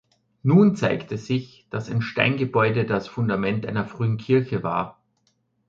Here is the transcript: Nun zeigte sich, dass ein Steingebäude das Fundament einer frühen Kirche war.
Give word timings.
Nun 0.41 0.75
zeigte 0.75 1.19
sich, 1.19 1.67
dass 1.69 1.87
ein 1.91 2.01
Steingebäude 2.01 2.85
das 2.87 3.07
Fundament 3.07 3.67
einer 3.67 3.85
frühen 3.85 4.17
Kirche 4.17 4.63
war. 4.63 4.99